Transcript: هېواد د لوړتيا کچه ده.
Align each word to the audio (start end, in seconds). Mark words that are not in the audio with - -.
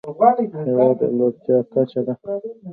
هېواد 0.67 0.95
د 0.99 1.01
لوړتيا 1.17 1.57
کچه 1.73 2.01
ده. 2.05 2.13